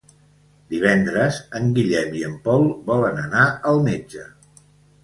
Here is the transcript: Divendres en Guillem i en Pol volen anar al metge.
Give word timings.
Divendres 0.73 1.37
en 1.59 1.69
Guillem 1.77 2.17
i 2.21 2.25
en 2.31 2.35
Pol 2.49 2.67
volen 2.91 3.25
anar 3.27 3.47
al 3.75 3.89
metge. 3.91 4.29